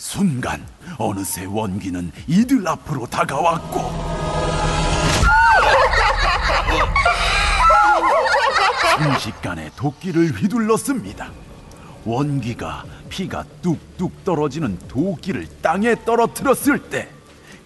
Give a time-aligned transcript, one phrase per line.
[0.00, 0.66] 순간
[0.96, 3.80] 어느새 원기는 이들 앞으로 다가왔고
[8.96, 11.30] 순식간에 도끼를 휘둘렀습니다.
[12.06, 17.20] 원기가 피가 뚝뚝 떨어지는 도끼를 땅에 떨어뜨렸을 때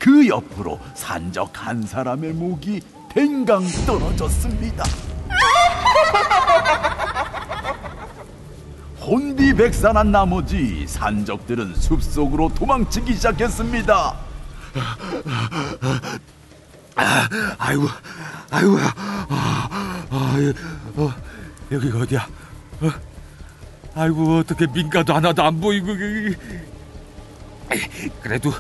[0.05, 2.83] 그 옆으로 산적 한 사람의 목이
[3.15, 4.85] 댕강 떨어졌습니다.
[9.57, 14.17] 백산한 나머지 산적들은 숲속으로 도망치기 시작했습니다.
[17.59, 17.87] 아이고,
[18.51, 19.69] 아이고, 아,
[20.11, 20.37] 아,
[20.97, 21.15] 어,
[21.71, 22.29] 여기가 어디야?
[22.81, 22.91] 어?
[23.95, 25.87] 아이고, 어떻게 민가도 하나도 안 보이고.
[28.21, 28.53] 그래도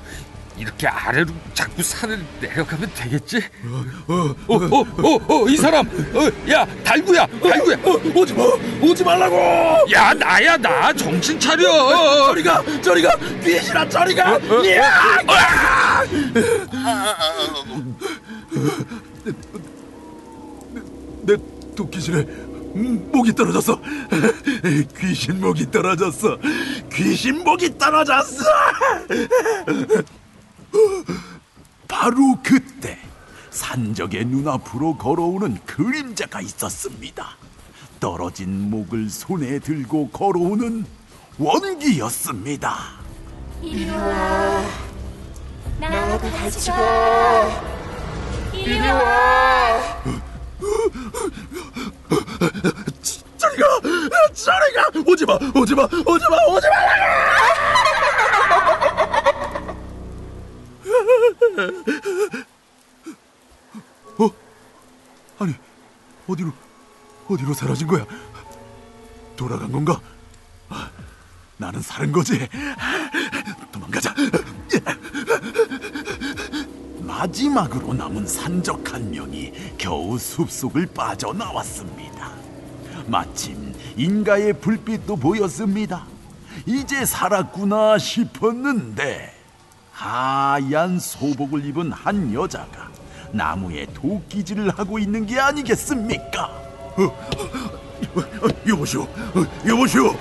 [0.56, 3.38] 이렇게 아래로 자꾸 산을 내려가면 되겠지?
[3.66, 8.44] 어, 어, 어, 어, 어, 이 사람, 어, 야, 달구야, 달구야, 어, 오지 마,
[8.80, 9.36] 오지 말라고.
[9.92, 12.26] 야, 나야, 나, 정신 차려.
[12.26, 14.36] 저리가, 저리가, 귀신아, 저리가.
[14.36, 16.02] 어, 야!
[21.22, 21.36] 내
[21.76, 22.22] 도끼질에
[22.74, 23.80] 목이 떨어졌어.
[24.98, 26.38] 귀신 목이 떨어졌어.
[26.92, 28.44] 귀신 목이 떨어졌어.
[31.88, 32.98] 바로 그때
[33.50, 37.36] 산적의 눈앞으로 걸어오는 그림자가 있었습니다.
[38.00, 40.84] 떨어진 목을 손에 들고 걸어오는
[41.38, 42.76] 원기였습니다.
[43.62, 44.62] 이리 와.
[45.80, 47.62] 나하고 같이 가.
[48.52, 49.80] 이리 와.
[53.38, 53.80] 저리가,
[54.32, 57.93] 저리가, 오지 마, 오지 마, 오지 마, 오지 마.
[64.18, 64.30] 어?
[65.38, 65.54] 아니,
[66.26, 66.52] 어디로,
[67.28, 68.06] 어디로 사라진 거야?
[69.36, 70.00] 돌아간 건가?
[70.68, 70.90] 아,
[71.56, 72.48] 나는 사는 거지.
[73.72, 74.14] 도망가자.
[77.00, 82.32] 마지막으로 남은 산적 한 명이 겨우 숲속을 빠져나왔습니다.
[83.06, 86.06] 마침 인가의 불빛도 보였습니다.
[86.66, 89.33] 이제 살았구나 싶었는데
[89.94, 92.90] 하얀 소복을 입은 한 여자가
[93.30, 96.46] 나무에 도끼질을 하고 있는 게 아니겠습니까?
[96.96, 100.14] 어, 어, 어, 여보시오, 어, 여보시오.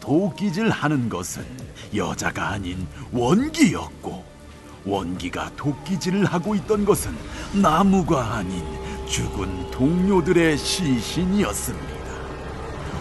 [0.00, 1.46] 도끼질 하는 것은
[1.94, 4.24] 여자가 아닌 원기였고
[4.84, 7.16] 원기가 도끼질을 하고 있던 것은
[7.52, 8.62] 나무가 아닌
[9.06, 11.89] 죽은 동료들의 시신이었습니다.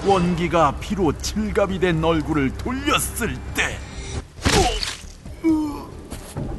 [0.06, 3.78] 원기가 피로 칠갑이 된 얼굴을 돌렸을 때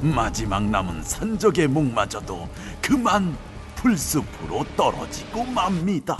[0.02, 2.48] 마지막 남은 산적의 목마저도
[2.80, 3.36] 그만
[3.76, 6.16] 풀숲으로 떨어지고 맙니다.